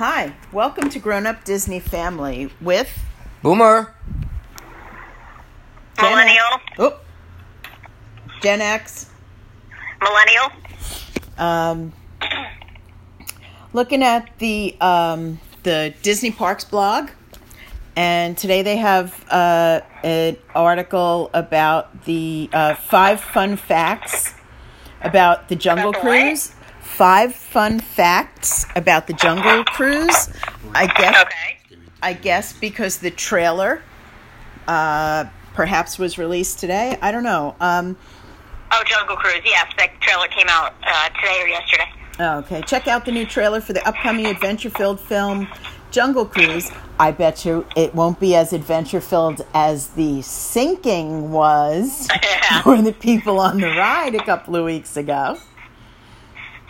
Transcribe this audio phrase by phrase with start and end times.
[0.00, 3.04] Hi, welcome to Grown Up Disney Family with
[3.42, 3.94] Boomer.
[5.98, 6.54] Gen Millennial.
[6.54, 6.62] X.
[6.78, 6.98] Oh,
[8.40, 9.10] Gen X.
[10.00, 10.52] Millennial.
[11.36, 11.92] Um,
[13.74, 17.10] looking at the um, the Disney Parks blog,
[17.94, 24.32] and today they have uh, an article about the uh, five fun facts
[25.02, 26.20] about the Jungle About the what?
[26.22, 26.54] Cruise.
[27.00, 30.28] Five fun facts about the Jungle Cruise.
[30.74, 31.16] I guess.
[31.22, 31.56] Okay.
[32.02, 33.80] I guess because the trailer
[34.68, 36.98] uh, perhaps was released today.
[37.00, 37.56] I don't know.
[37.58, 37.96] Um,
[38.70, 39.40] Oh, Jungle Cruise.
[39.46, 41.90] Yes, that trailer came out uh, today or yesterday.
[42.20, 45.48] okay, check out the new trailer for the upcoming adventure-filled film
[45.90, 46.70] Jungle Cruise.
[46.98, 52.60] I bet you it won't be as adventure-filled as the sinking was Yeah.
[52.60, 55.38] for the people on the ride a couple of weeks ago.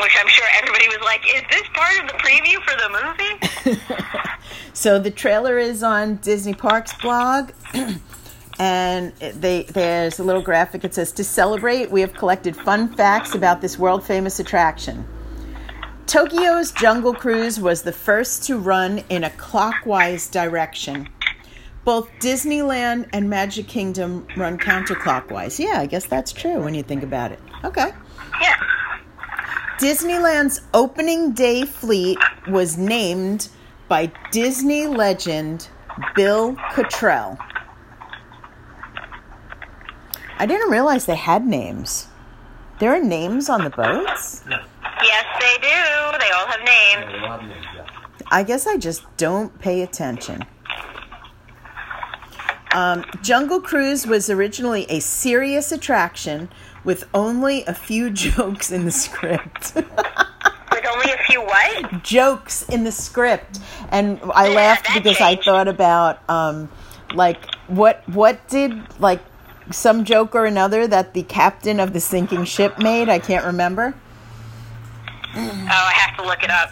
[0.03, 2.89] Which I'm sure everybody was like, "Is this part of the preview for the
[3.69, 3.81] movie?"
[4.73, 7.51] So the trailer is on Disney Parks blog.
[8.59, 10.84] And they, there's a little graphic.
[10.84, 15.09] It says, To celebrate, we have collected fun facts about this world famous attraction.
[16.07, 21.09] Tokyo's Jungle Cruise was the first to run in a clockwise direction.
[21.87, 25.59] Both Disneyland and Magic Kingdom run counterclockwise.
[25.59, 27.41] Yeah, I guess that's true when you think about it.
[27.64, 27.92] Okay.
[28.42, 28.57] yeah.
[29.81, 33.48] Disneyland's opening day fleet was named
[33.89, 35.70] by Disney legend
[36.14, 37.39] Bill Cottrell.
[40.39, 42.08] I didn't realize they had names.
[42.78, 44.45] There are names on the boats?
[44.51, 46.19] Yes, they do.
[46.19, 47.55] They all have names.
[48.31, 50.45] I guess I just don't pay attention.
[52.73, 56.49] Um, Jungle Cruise was originally a serious attraction
[56.85, 59.75] with only a few jokes in the script.
[60.73, 62.03] With only a few what?
[62.05, 63.59] jokes in the script
[63.91, 66.69] and i Yeah, laughed because i thought about um
[67.13, 69.21] like what what did like
[69.73, 73.95] some joke or another that the captain of the sinking ship made i can't remember
[75.35, 76.70] Oh, I have to look it up.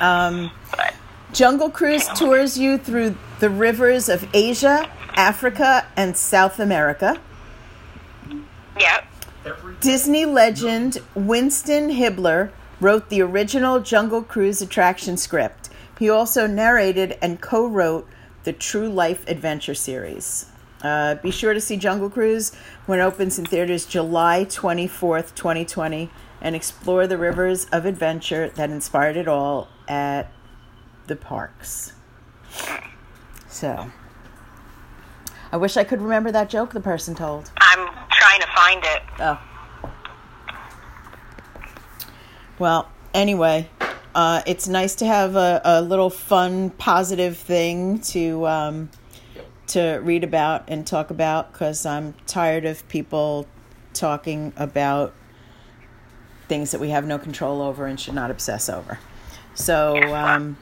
[0.00, 0.94] um But
[1.32, 7.20] jungle cruise tours you through the rivers of asia africa and south america
[8.80, 9.04] yeah.
[9.80, 12.50] Disney legend Winston Hibler
[12.80, 15.68] wrote the original Jungle Cruise attraction script.
[15.98, 18.08] He also narrated and co wrote
[18.44, 20.46] the True Life Adventure series.
[20.82, 22.54] Uh, be sure to see Jungle Cruise
[22.86, 28.70] when it opens in theaters July 24th, 2020, and explore the rivers of adventure that
[28.70, 30.32] inspired it all at
[31.06, 31.92] the parks.
[33.64, 33.90] So,
[35.50, 37.50] I wish I could remember that joke the person told.
[37.56, 39.02] I'm trying to find it.
[39.20, 39.40] Oh.
[42.58, 43.70] Well, anyway,
[44.14, 48.90] uh, it's nice to have a, a little fun, positive thing to um,
[49.68, 53.46] to read about and talk about because I'm tired of people
[53.94, 55.14] talking about
[56.48, 58.98] things that we have no control over and should not obsess over.
[59.54, 60.58] So, um,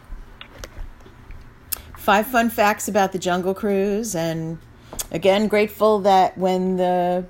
[2.02, 4.58] five fun facts about the Jungle Cruise, and
[5.12, 7.24] again, grateful that when the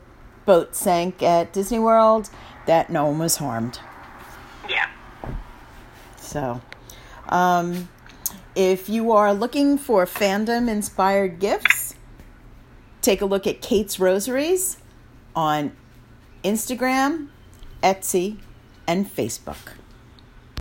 [0.47, 2.31] boat sank at Disney World,
[2.67, 3.79] that no one was harmed.
[4.71, 4.89] Yeah.
[6.17, 6.63] So,
[7.29, 7.91] um,
[8.55, 11.95] if you are looking for fandom inspired gifts,
[13.03, 14.79] take a look at Kate's Rosaries
[15.37, 15.73] on
[16.43, 17.29] Instagram,
[17.83, 18.39] Etsy,
[18.87, 19.75] and Facebook.